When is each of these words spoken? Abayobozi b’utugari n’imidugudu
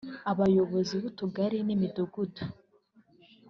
Abayobozi 0.31 0.93
b’utugari 1.01 1.57
n’imidugudu 1.67 2.41